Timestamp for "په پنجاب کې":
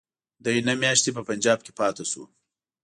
1.15-1.71